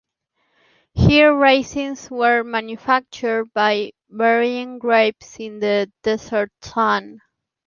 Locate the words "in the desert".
5.39-6.51